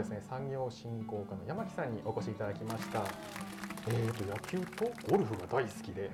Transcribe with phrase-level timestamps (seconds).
[0.00, 3.04] ですね産業振興課の山木さんにお越しいただきました。
[3.88, 6.10] えー、と野球とゴルフが大好きで、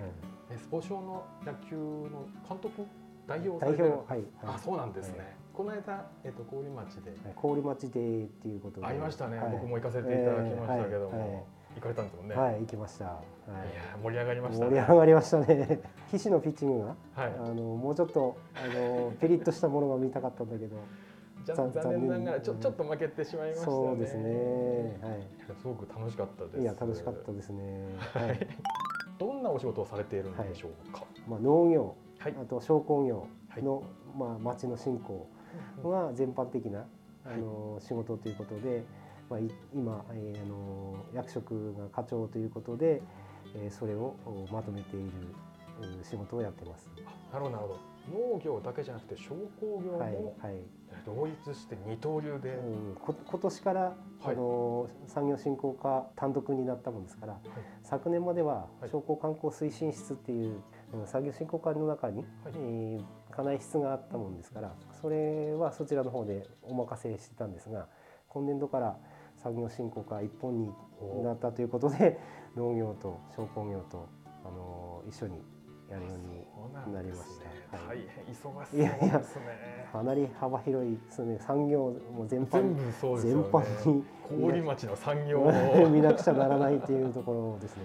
[0.50, 2.86] えスポ少の野球の監督
[3.26, 3.92] 代表代れてる。
[3.92, 5.26] 表はい、あそうなんですね、はい
[5.56, 7.14] この間、えっと郡町で。
[7.34, 8.86] 郡町でっていうことで。
[8.86, 9.52] ありましたね、はい。
[9.52, 13.04] 僕も行かせていただきましたけども、行かれたんですもんね、はい、行きました。
[13.06, 13.22] は
[13.96, 14.02] い。
[14.02, 15.80] 盛り上がりました盛りね上がりましたね。
[16.12, 17.32] 岸のピッチングが、はい。
[17.38, 20.76] あのもうちょっとあのピリッとしたものが見たかったんだけど、
[21.54, 24.98] 残残念ながらちょちょっと負けてしまいましたねそうですね。
[25.46, 26.62] いやすごく楽しかったですはい。
[26.62, 27.94] いや楽しかったですね。
[28.14, 28.48] はい。
[29.18, 31.04] どんなお仕事をされているんでしょうか？
[31.28, 33.82] まあ農業、はい、あと商工業はいの、
[34.18, 35.28] まあ町の振興
[35.82, 36.84] が全般的な
[37.24, 38.84] あの仕事ということで、
[39.30, 43.00] まあい今、えーあの役職が課長ということで、
[43.54, 45.06] えーそれをおまとめている
[46.00, 46.90] う仕事をやってます。
[47.32, 47.80] なるほどなるほど
[48.12, 50.62] 農業だけじゃなくて商工業もはいはい。
[51.04, 57.38] 同一して二刀流で、うん、こ今年から、あの産業振興課単独になったもんですから、
[57.82, 58.90] 昨年までははい。
[58.90, 62.26] 商工観光推進室っていう、うん産業振興課の中に、はい。
[62.54, 63.04] えー
[63.36, 67.86] 課内室があったもんですからそれはそちらの方でお任せしてたんですが
[68.28, 68.96] 今年度から
[69.36, 70.70] 産業振興課一本に
[71.22, 72.18] なったということで
[72.56, 74.08] 農業と商工業と、
[74.42, 75.42] あの一緒に
[75.90, 77.76] やるようになりました。
[77.76, 77.98] はい。
[77.98, 79.22] 大変忙しそういやいや
[79.92, 85.52] かなり幅広いですね産業も全般全部そうですよ全ね般に郡町の産業を。
[85.88, 87.84] 見なくちゃならないっていうところですね。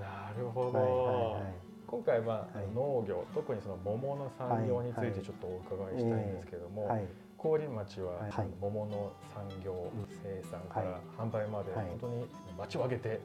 [0.00, 1.54] なるほど、はいはいはい。
[1.86, 2.74] 今回は、はい。
[2.74, 7.06] 農業特にその桃の産業についはいはいてちょっとお伺いしたいんですけども、はい。
[7.38, 8.48] 郡町は、はい。
[8.60, 9.90] 桃の産業、
[10.22, 11.86] 生産からはい販売まで、はい。
[11.86, 12.26] 本当に
[12.58, 13.20] 町を挙げて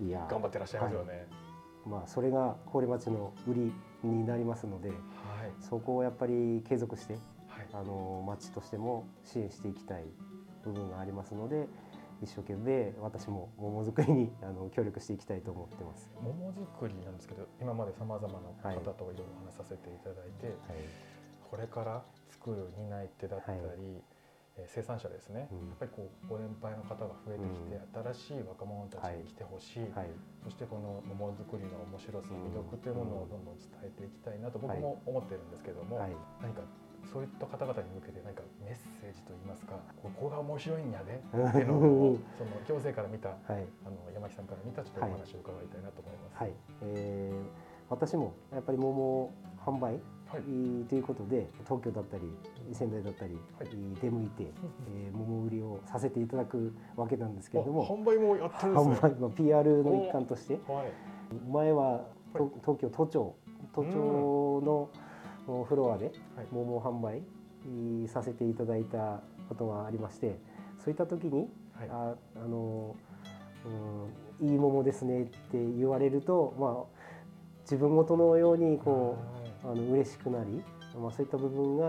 [0.00, 1.26] いや、頑張ってらっしゃいますよね。
[1.86, 4.98] まあそれが郡町の売りになりますので、はい、
[5.60, 7.18] そこをやっぱり継続して
[7.58, 10.04] はい、あの町としても支援していきたい
[10.62, 11.66] 部分がありますので、
[12.22, 16.08] 一生懸命私も桃作りに あの協力していきたいと思ってます。
[16.22, 19.06] 桃作りなんですけど今までさまざまな方とい。
[19.08, 20.56] ろいろお話しさせていただいて、はい。
[21.50, 24.02] これから作る担い手だったり、
[24.66, 27.78] 生産者ですね、うんやっぱりこうご年配の方が増えてきて、
[28.14, 30.10] 新しい若者たちに来てほしい、はい。
[30.42, 36.16] そしてこの桃作りの面白さ、うん魅力というものをどんどん伝えていきたいなと僕も思ってるんですけども、はい。
[36.42, 36.62] 何か
[37.12, 43.64] そういった方々に向けて何かメッセージといいますかここが面白いんやで っていうのをその行政から見たはい。
[43.86, 46.36] あの山木さんから見たちょっとお話を伺いたいなと思います。
[46.36, 46.52] はい。
[46.82, 49.32] えー私もやっぱり桃
[49.64, 49.98] 販売
[50.30, 50.42] はい。
[50.88, 52.22] ということで東京だったり
[52.72, 53.68] 仙台だったり、はい。
[54.00, 54.44] 出向いて、
[54.94, 58.94] えー桃売りをさせていただくわけなんですけれどもあ販売もやってるんですね。
[58.96, 60.60] 販売の PR の一環として。
[60.68, 60.92] はい。
[61.50, 63.36] 前はと東京都庁
[63.74, 64.90] 都庁の
[65.60, 66.46] おフロアではい。
[66.52, 67.22] 桃を販売
[67.64, 70.38] えーさせていただいたことがありまして
[70.78, 71.88] そういった時にはい。
[71.90, 72.94] ああの、
[74.40, 76.98] うん、いい桃ですねって言われると、まあ、
[77.62, 80.62] 自分ごとのようにこうあの嬉しくなり、
[80.98, 81.86] まあ、そういった部分が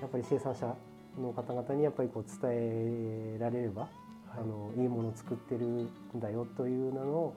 [0.00, 0.74] やっぱり生産者
[1.18, 3.90] の方々にやっぱりこう伝えられれば、はい
[4.34, 7.36] あのいいものを作ってるんだよというのを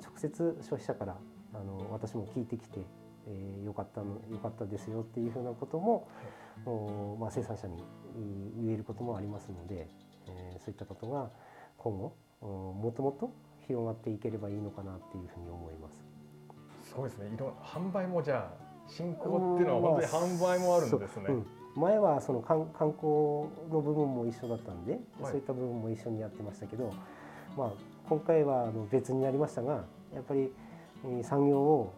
[0.00, 1.16] 直接消費者から
[1.52, 2.80] あの私も聞いてきて、
[3.26, 6.06] えーよかったのよかったですよっていうふうなことも、
[6.66, 7.82] おまあ、生産者に
[8.62, 9.88] 言えることもありますので、
[10.28, 11.30] えーそういったことが
[11.78, 13.32] 今後おもっともっと
[13.66, 16.04] 広がっていければいいのかなっていうふうに思います。
[16.88, 17.34] すごいですね。
[17.34, 18.52] いろん販売もじゃ
[18.86, 21.24] あ進行っていうのは本当に販売もあるんですね。
[21.76, 23.08] 前はその観観光
[23.72, 26.92] の部分も一緒だったんで、はいそういった部分も一緒にやってましたけど、
[27.56, 27.72] まあ、
[28.08, 29.84] 今回はあの別になりましたが
[30.14, 30.52] やっぱり
[31.04, 31.92] えー産業を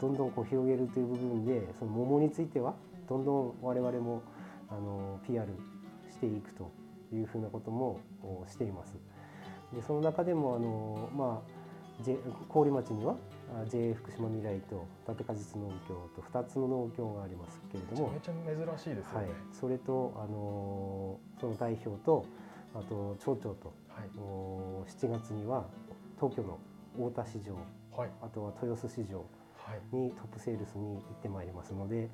[0.00, 2.74] どんどんこう広げるという部分でその桃については
[3.08, 4.22] どんどん我々も
[4.68, 5.46] あの PR
[6.10, 6.70] していくと
[7.12, 8.94] いうふうなこともおしています。
[9.74, 13.16] でその中でもあの、まあ、郡町にはあ
[13.70, 22.24] JA 福島未来と立果実農協と2つの農協がありますけれどもめちゃめちゃ珍しいですよはいね。、それと、あのその代表と
[22.74, 24.08] あと町長とはい。
[24.18, 25.64] お7月には
[26.16, 26.58] 東京の
[26.98, 27.54] 大田市場
[27.96, 28.10] はい。
[28.22, 29.96] あとは豊洲市場はい。
[29.96, 32.08] にトップセールスに行ってまいりますので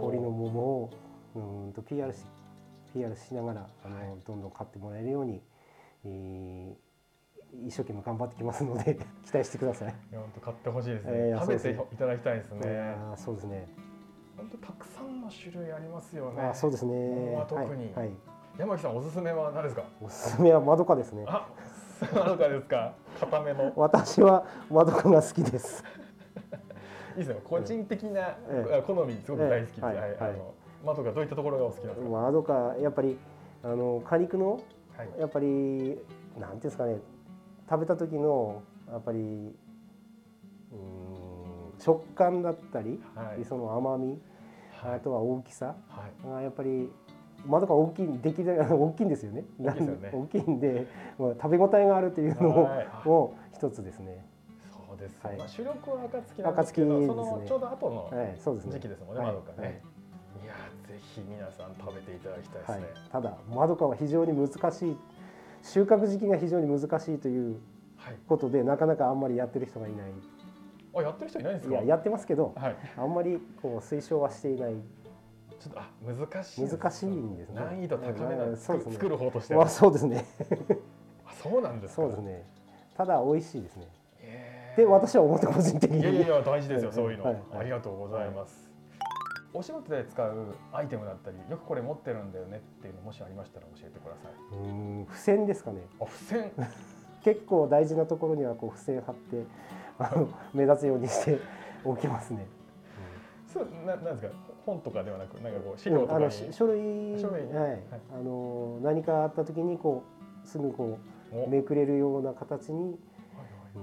[0.00, 0.90] 氷の桃を
[1.34, 2.18] うーんと PR し
[2.94, 5.42] PR しながらあの、はいどんどん買ってもらえるように、
[6.04, 6.85] えー
[7.64, 8.94] 一生懸命頑張ってきますので
[9.24, 9.88] 期待してください。
[9.88, 11.10] いや本当買ってほしいですね。
[11.14, 12.94] えー食べていただきたいですいね。
[13.16, 13.68] そうですね。
[14.36, 16.42] 本当たくさんの種類ありますよね。
[16.42, 17.44] あそうですね。
[17.48, 18.10] 特にはい、はい。
[18.58, 19.82] 山木さんおすすめは何ですか？
[20.02, 21.24] おすすめはまどかですね。
[21.26, 21.48] あ、
[22.00, 22.92] そうかですか？
[23.20, 23.72] 固めの。
[23.76, 25.82] 私はまどかが好きです。
[27.16, 27.40] いいですね。
[27.44, 29.78] 個人的なえ好みすごく大好きです。
[29.78, 30.16] ええはいはい。
[30.20, 30.54] あの
[30.84, 32.08] マトがどういったところがお好きなんですか？
[32.10, 33.18] まどかやっぱり
[33.64, 34.60] あの果肉の
[34.96, 35.98] はいやっぱり
[36.38, 36.98] なんていうんですかね
[37.68, 43.44] 食べた時のやっぱりうーん食感だったり、はい。
[43.44, 44.18] その甘み、
[44.82, 44.94] はい。
[44.96, 46.28] あとは大きさはい。
[46.28, 46.90] がやっぱり
[47.46, 49.44] まどか大きい出来で 大きいんですよね。
[49.60, 50.10] 大きいね。
[50.12, 50.86] 大きいんで、
[51.18, 52.88] まあ、食べ応えがあるというのもはい。
[53.04, 54.24] も一つですね。
[54.64, 55.38] そうですよ、はい。
[55.38, 57.06] まあ主力は暁なんですけど、ね。
[57.06, 58.10] そのちょうど後の。
[58.70, 59.32] 時期ですもんね、はい。
[59.32, 59.72] まどかね、はい。
[60.44, 62.80] い、やーぜひ皆さん食べていただきたいですはい。
[62.80, 64.96] ね、、ただまどかは非常に難しい
[65.72, 67.56] 収穫時期が非常に難しいという
[67.96, 68.16] はい。
[68.28, 70.10] ことでなかなかあんまりやってる人がいない。
[70.94, 71.74] あやってる人いないんですか？
[71.74, 72.76] いややってますけどはい。
[72.96, 74.74] あんまりこう推奨はしていない。
[75.58, 77.54] ちょっとあ難しい難しいんですね。
[77.60, 78.80] 難易度高めなんですね。
[78.92, 79.54] 作る方として。
[79.54, 80.24] まは、あそうですね。
[81.26, 82.02] あそうなんですか？
[82.02, 82.44] そうですね。
[82.96, 83.86] ただ美味しいですね。
[84.76, 86.00] で私は思って個人的に。
[86.00, 87.34] いやいや大事ですよそういうの、はい。
[87.34, 87.44] はい。
[87.60, 88.65] ありがとうございます、
[89.56, 90.34] お仕事で使う
[90.72, 94.32] アイテムだったりよくこれ持ってるんだよねっていうのもしありましたら教えてください。
[94.58, 95.80] うーん付箋ですかね。
[96.00, 96.52] あ付箋？
[97.24, 99.42] 結構大事なところにはこう付箋貼って
[99.98, 101.38] あの目立つようにして
[101.84, 102.46] おきますね。
[103.46, 104.32] そうななんですか？
[104.66, 107.44] 本とかではなくなんかこう資料とかに、あのし書類書類？
[107.46, 107.82] にはい、
[108.14, 110.02] あの何かあった時にこ
[110.44, 110.98] うすぐこ
[111.34, 111.44] お。
[111.44, 112.96] うめくれるような形に、はいはい。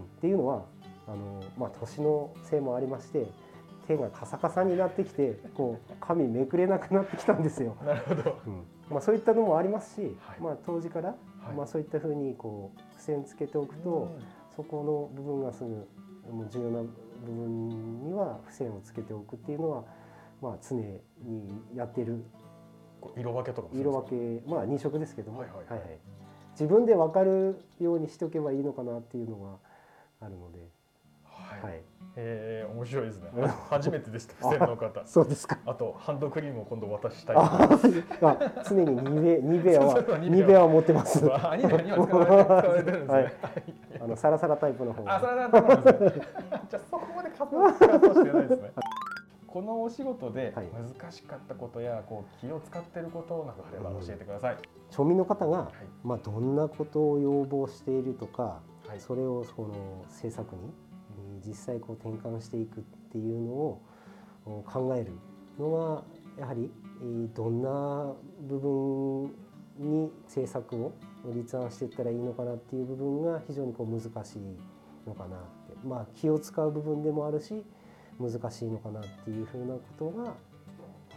[0.02, 0.64] っていうのは
[1.08, 3.28] あのまあ年のせいもありまして
[3.88, 7.76] 手がカサカサになってきてこう紙めくれなくなってきたんですよ。
[7.86, 8.38] なるほど。
[8.90, 10.40] まあそういったのもありますし、はい。
[10.40, 11.16] まあ当時から、は
[11.52, 11.56] い。
[11.56, 14.16] まあそういったふうにこう付箋つけておくと、
[14.56, 15.70] そこの部分がすぐ
[16.32, 19.84] もう重要な部分には付箋をつけておくっていうのは
[20.42, 21.02] まあ常に
[21.76, 22.24] やってる。
[23.18, 26.00] 色分けとか色分けまあ二色ですけども、はいはいはい。
[26.54, 29.58] 自分で分かるようにしておけばいいのかなっていうのが
[30.22, 30.60] あるので、
[31.26, 31.82] はい、はい、
[32.16, 35.58] えー、面白いですねうん初めてでした付箋の方そうですか。
[35.66, 37.70] あとハンドクリームを今度渡したいあ
[38.22, 41.26] あ常にニベ ニベアはニベアニベアは持ってます。
[41.26, 43.34] は使われて使われてるんですね、はい
[44.04, 45.36] あのサラサラタイプの方あ、そが。
[45.36, 46.26] れはそうなんですね。
[46.70, 47.80] じゃあそこまで活動し
[48.26, 48.72] れないですね。
[49.48, 50.68] このお仕事ではい
[51.00, 54.58] 難しかったことやこう気を使っていることなどあれば教えてください。
[54.92, 55.68] 庶民の方が、はい
[56.04, 59.70] まあどんなことを要望しているとか、はいそれをその
[60.08, 60.93] 政策にえー
[61.46, 63.82] 実際こう転換していくっていうのを
[64.46, 65.12] お考える
[65.60, 66.04] のは
[66.40, 66.70] やはり
[67.02, 69.36] えーどんな部分
[69.80, 70.94] に政策を
[71.34, 74.40] 立案していったらいいのかなっていう部分が非常にこう難しい
[75.08, 77.64] のかなってまあ気を使う部分でもあるし
[78.20, 80.34] 難しいのかなっていうふうなことが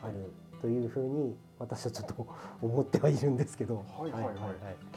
[0.03, 2.27] あるというふうに私はちょっと
[2.63, 3.85] 思ってはいるんですけど。
[3.99, 4.35] はいはいはい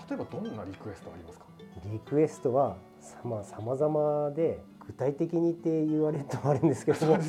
[0.09, 1.45] 例えばどんなリクエストありますか？
[1.91, 4.59] リクエストはさまあ様々で
[4.89, 7.24] 具体的にって言われるとあるんですけどもはい、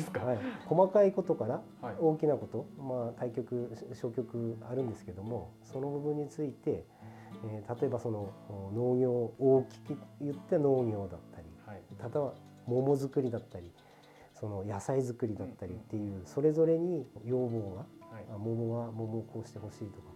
[0.65, 1.95] 細かいことからはい。
[1.99, 6.85] 大きなこと、まあ、対局小局あるんですけどもその部分について、
[7.45, 11.81] えー例えばそのお農業大きく言って農業だったりはい。
[11.99, 12.33] 例えば
[12.65, 13.71] 桃作りだったり
[14.33, 17.85] その野菜作りだったりっていうそれぞれに要望が
[18.15, 18.25] はい。
[18.33, 20.11] あ桃は桃をこうしてほしいとか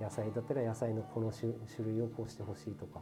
[0.00, 3.00] 野菜だったら野菜のこの種種類をこうしてほしいとか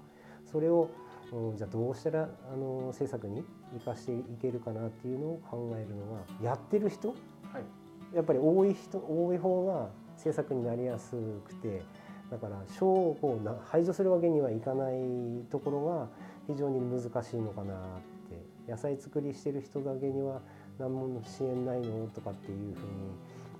[0.50, 1.07] それをうん
[1.56, 3.44] じゃあどうしたらあの政策に
[3.78, 7.08] 生かしていけるかなっていうのを考えるのがやってる人？
[7.08, 7.16] はい。
[8.14, 11.10] やっぱり多い人多い方が政策になりやす
[11.46, 11.82] くて
[12.30, 14.94] だから小をこうな排除するわけにはいかない
[15.50, 16.08] ところが
[16.46, 17.76] 非常に難しいのかなっ
[18.66, 20.40] て野菜作りしてる人だけには
[20.78, 22.78] 何も支援ないのとかっていうふ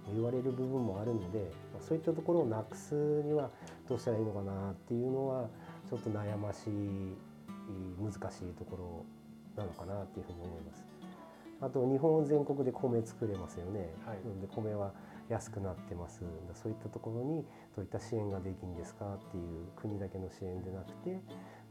[0.09, 1.41] うに言われる部分もあるので
[1.75, 3.51] まあそういったところをなくすには
[3.87, 5.47] どうしたらいいのかなっていうのは
[5.89, 6.71] ちょっと悩ましい
[8.01, 9.05] 難しいとこ
[9.57, 10.85] ろなのかなっていうふうに思います。
[11.61, 13.93] あと日本全国で米作れますよね。
[14.07, 14.93] はいなので米は
[15.29, 16.23] 安くなってます。
[16.55, 17.45] そういったところに
[17.75, 21.21] どういった支援ができるんですかっていう国だけの支援でなくて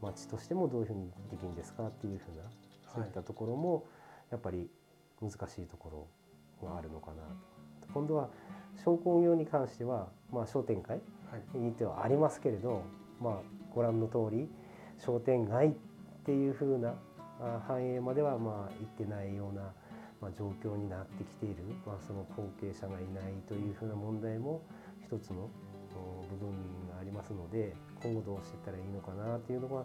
[0.02, 2.42] 町としてもどういうふうにできるんですかっていうふうな
[2.92, 3.84] そういったところも
[4.30, 4.70] やっぱり
[5.20, 6.08] 難しいとこ
[6.62, 7.22] ろがあるのかな
[7.80, 7.92] と。
[7.92, 8.28] 今度は
[8.84, 11.00] 商工業に関してはまあ商店会
[11.30, 11.58] はい。
[11.58, 12.82] にてはありますけれど、
[13.20, 13.34] まあ、
[13.74, 14.48] ご覧の通り
[14.98, 15.72] 商店街っ
[16.28, 16.92] ていう風な
[17.40, 19.62] あ繁栄まではまあ行ってないような、
[20.20, 24.60] まあ、状況になってきている、まあ、その後継者がいないという風な問題も
[25.00, 25.48] 一つの
[25.96, 26.52] お部分
[26.92, 27.72] がありますので
[28.04, 29.80] 今後どうしていったらいいのかなっていうのが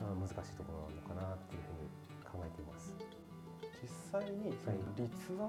[0.00, 2.92] あ難しいところなのかなっていうふうに考えています。
[3.80, 5.06] 実際にその立
[5.38, 5.46] 案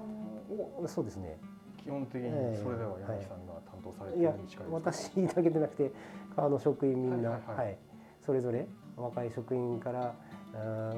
[0.56, 1.38] をそうですね。
[1.82, 5.24] 基本的にええそれでは山木さんが担当されているに近いですか？
[5.26, 5.90] 私だけでなくて
[6.36, 7.66] 川の職員みんな、ははいいはい。
[7.66, 7.78] はい。
[8.24, 8.66] それぞれ
[9.00, 10.14] 若い職員から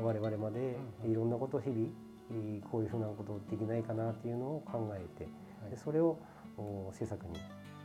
[0.03, 1.89] 我々までいろんなことを日々
[2.31, 5.25] えーこういうふうなことできないかなっていうのを考えて、
[5.61, 6.19] はいでそれを
[6.57, 7.39] お政策に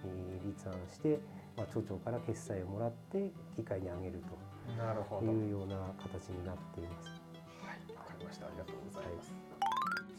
[0.06, 1.20] えー立案して、
[1.56, 4.22] まあ、町長から決済をもらって議会にあげる。
[4.30, 7.10] というような形になっています。
[7.62, 8.48] はい、わかりました。
[8.48, 9.47] ありがとうございます。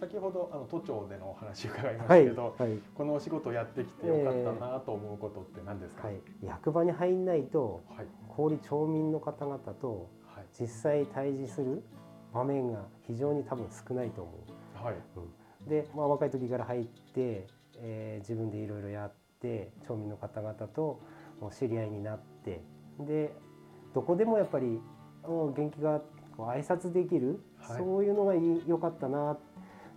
[0.00, 6.06] 先ほどあの都庁でのお話伺いましたはい、けど、はい、このお仕事をやってきてよかったなと思うことって何ですか？
[6.08, 8.06] はい、役場に入んないとはい。
[8.36, 10.44] 郡町民の方々とはい。
[10.58, 11.82] 実際対峙する
[12.32, 14.32] 場面が非常に多分少ないと思
[14.82, 14.84] う。
[14.84, 14.94] はい。
[15.68, 17.46] で、まあ、若い時から入って、
[17.78, 21.00] えー自分でいろいろやって町民の方々と
[21.50, 22.60] 知り合いになって
[23.00, 23.32] で
[23.94, 24.80] どこでもやっぱり
[25.24, 26.00] うん元気が
[26.38, 29.36] 挨拶できる、はいそういうのがいい良かったな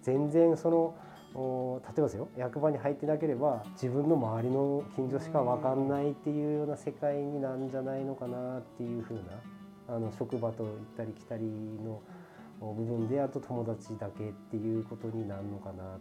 [0.02, 0.96] 全然その
[1.34, 12.02] お例えばですよ役場に入ってなければ自分の周りの近所しか分かんないっていうような世界になんじゃないのかなっていうふうなあの職場と行ったり来たりの
[12.60, 16.00] 部分であと友達だけっていうことになるのかな。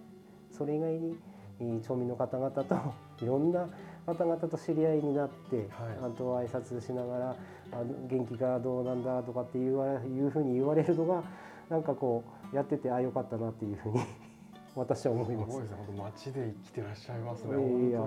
[0.50, 1.16] それ以外に
[1.60, 2.76] えー町民の方々と
[3.22, 3.68] いろんな
[4.06, 5.66] 方々と知り合いになって、はい。
[6.02, 7.36] あと挨拶しながら
[7.72, 11.22] 「あ元気がどうなんだ」とかっていうふうに言われるのが
[11.68, 14.00] なんかこうやっててああよかったなっていうふうに
[14.76, 16.32] 私は思いますすごい。
[16.32, 17.50] で生きてらっしゃいますね。
[17.50, 18.00] いやいや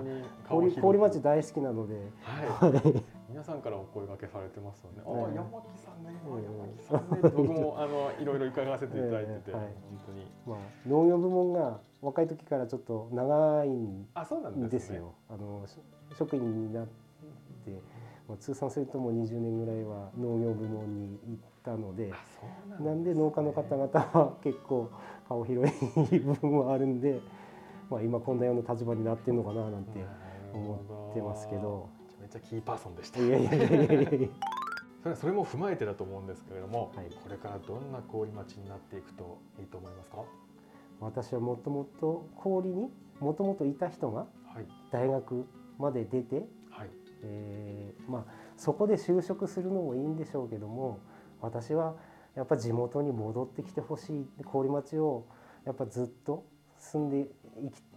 [0.48, 3.04] 本当に町大好きなので、はい。
[3.28, 5.02] 皆さんからお声掛けされてますよね。
[5.04, 6.14] あ、うん山木さんね。
[6.24, 7.30] 山木さんね。
[7.36, 9.72] 僕もあのいろいろ伺わせていただいてて、ええはい本
[10.06, 10.32] 当に。
[10.46, 14.06] まあ、農業部門が若い時からちょっと長いん
[14.62, 14.94] でです。
[14.94, 15.12] よ。
[15.28, 15.78] あのし
[16.16, 17.72] 職員になって、
[18.28, 22.12] まあ、通算するともう20年ぐらいは農業部門に行ったので
[22.80, 24.90] なんで農家の方々は結構
[25.28, 25.72] 顔広
[26.12, 27.20] い部分はあるんで、
[27.90, 30.04] まあ、今こんなような立場になってるのかななんて
[30.52, 31.88] 思ってますけど。
[32.20, 33.20] めちゃめちゃキーパーソンでした。
[33.20, 34.28] いやいやいやいやいや。
[35.02, 37.06] それそれも踏まえてだと思うんですけれども、はい。
[37.22, 40.18] これからどんな氷町になっていくといいと思いますか？
[41.00, 42.90] 私はもともと氷に
[43.20, 44.66] もともといた人がはい。
[44.90, 45.46] 大学
[45.78, 46.88] まで出て、はい。
[47.22, 48.24] えーまあ、
[48.56, 51.00] そこで就職するのもいいんでしょうけども
[51.44, 51.94] 私は
[52.34, 54.26] やっぱ地元に戻ってきてほしい。
[54.44, 55.26] 氷町を
[55.64, 56.44] やっぱずっと
[56.78, 57.28] 住んで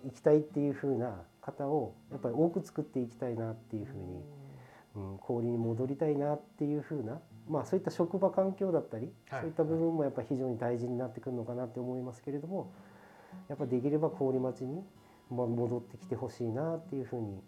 [0.06, 4.24] いきたいっていう風な方をやっぱり多く作っていきたいなっていう風に、
[4.96, 9.42] うん、氷に戻りたいなっていう風な、まあ、そういった職場環境だったり、はい。
[9.42, 12.72] そういった部分もやっぱ非常に大事になってくるのかなって思いますけれども
[13.50, 14.84] やっぱできれば氷町に、
[15.30, 17.42] まあ、戻ってきてほしいなっていう風に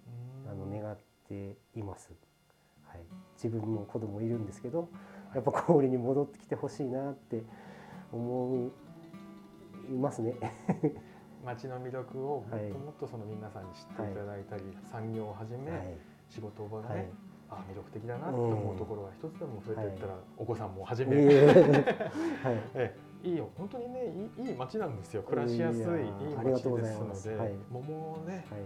[0.49, 2.11] あの願っています。
[2.87, 3.01] はい、
[3.35, 4.89] 自分も子供いるんですけど、
[5.33, 7.43] やっぱ氷に戻ってきてほしいなって
[8.11, 8.71] 思
[9.89, 10.35] いますね。
[11.45, 15.97] 町の魅力をもっはいともっとその皆さんに知っていただいたり、産業をはじめ、はい、
[16.29, 17.07] 仕事場がね、はい、
[17.49, 21.45] あ魅力的だなと思うところが一つでも増えていったら、お子さんもはじいめ、え。
[22.43, 23.49] はい、えいいよ。
[23.55, 24.05] 本当にね
[24.37, 25.23] いいいい町なんですよ。
[25.23, 27.53] 暮らしやすいいい町ですので、はい。
[27.69, 28.61] 桃ねはい、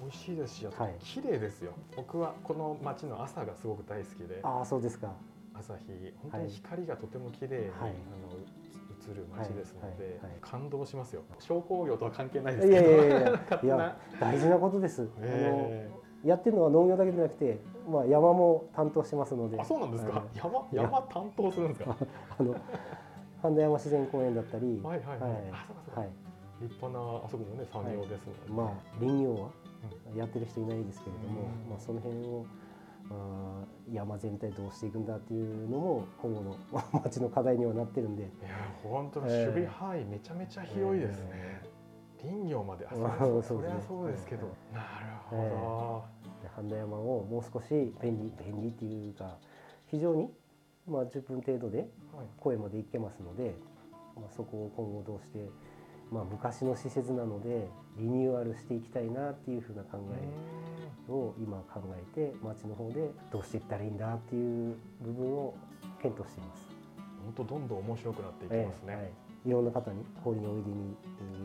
[0.00, 0.94] 美味しいですしあとはい。
[1.00, 4.40] 綺麗ですよ、僕はこの町の朝がすごく大好きで。
[4.42, 5.12] ああ、そうですか。
[5.58, 5.82] 朝日
[6.22, 7.72] 本当に光がとても綺麗に、はい。
[7.80, 8.36] あの
[9.08, 10.12] 映る街ですので、はい。
[10.12, 10.30] はい。
[10.32, 11.22] はい感動しますよ。
[11.38, 13.28] 商工業とは関係ないいですけどやいやいや
[13.62, 15.08] いや、大事なことです。
[15.18, 15.90] え
[16.24, 19.56] あの、やってるのは農業だけじゃなくて、まあ、山も担当してますので。
[19.56, 20.38] ーあそうなんですか、はい。
[20.38, 21.96] 山山担当するんですか？
[22.38, 22.54] あの、
[23.42, 24.80] 半田山自然公園だったり。
[24.82, 26.10] はいはいはい、はい。
[26.60, 29.50] 立派なあそこもね産業ですので、まあ林業は
[30.16, 31.70] やってる人いないですけれども、うん。
[31.70, 32.46] まあその辺を
[33.10, 36.56] あー山全体どうしていくんだっていうのも今後の
[37.04, 38.30] 町の課題にはなってるんで、いや
[38.82, 41.62] 本当守備範囲めちゃめちゃ広いですね、
[42.20, 42.86] 林業まで。
[42.86, 44.86] ああそうそうですね そりゃそうですけど、なる
[45.30, 46.04] ほど、
[46.42, 49.38] で半田山をもう少し便利便利っていうか
[49.86, 50.32] 非常に
[50.86, 52.26] まあ10分程度ではい。
[52.40, 53.54] 声まで行けますので、
[54.16, 55.48] まあそこを今後どうして
[56.10, 60.75] まあ昔の施設なのでリニューアルしていきたいなっていうふうな考え
[61.08, 65.54] を今考えて町の方でどうしていったらいいんだっていう部分を
[66.02, 66.66] 検討しています。
[67.26, 70.96] 本当どんどん面白くなっていきますね、ええはい、いろんな方に氷においでに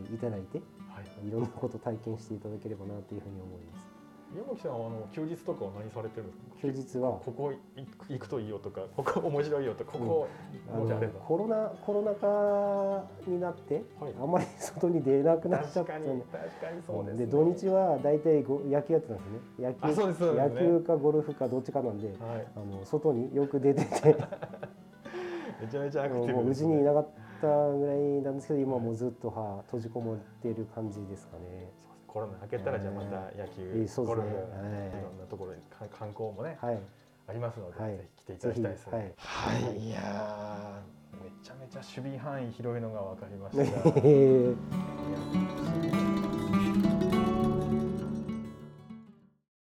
[0.08, 3.91] えーいただいてはいいろんなことを体験していただければなというふうに思います。
[4.34, 6.44] 山木さんはあの休日とかは何されてるんですか？
[6.62, 7.20] 休日は？
[7.24, 10.28] ここ行く行くといいよとかここ面白いよとかここ
[10.72, 14.14] あのもしあれば、コロナコロナ禍になってはい。
[14.20, 19.26] あまり外に出なくなっちゃった確かに確かにそうです、ね、で土日は大体ご野球やってたんです
[19.58, 19.68] ね。
[19.68, 20.48] 野球ね。
[20.48, 22.46] 野球かゴルフかどっちかなんではい。
[22.56, 24.16] あの外によく出てて。
[25.60, 27.06] めちゃめちゃアクティもううブです、ね、ちにいなかっ
[27.40, 31.70] たぐらいなんですけど今はもうずっとは閉じこもってる感じですかね。
[32.12, 34.36] コロナ明けたらじゃあまた野球、えーゴルフ、はい。
[34.36, 36.78] いろんなところにか観光もねはい。
[37.26, 37.96] ありますので、はい。
[37.96, 39.14] ぜひ来ていただきたいですね。
[39.16, 39.62] はい。
[39.64, 39.90] はい、い。
[39.90, 43.56] やーめちゃめちゃ守備範囲広いのが分かりまし
[45.56, 45.61] た。